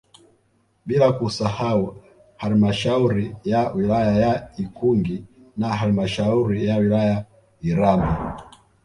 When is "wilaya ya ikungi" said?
3.71-5.25